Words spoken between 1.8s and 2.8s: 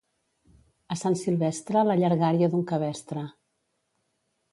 la llargària d'un